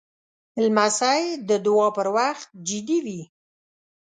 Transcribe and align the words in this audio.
لمسی 0.63 1.21
د 1.49 1.51
دعا 1.65 1.87
پر 1.97 2.07
وخت 2.17 2.47
جدي 2.67 2.99
وي. 3.05 3.21